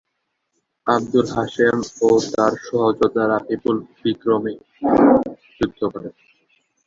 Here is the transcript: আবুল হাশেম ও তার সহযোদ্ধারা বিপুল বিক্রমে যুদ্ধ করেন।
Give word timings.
আবুল 0.87 1.27
হাশেম 1.35 1.77
ও 2.01 2.19
তার 2.31 2.53
সহযোদ্ধারা 2.67 3.37
বিপুল 3.47 3.75
বিক্রমে 4.01 4.53
যুদ্ধ 5.57 5.79
করেন। 5.93 6.13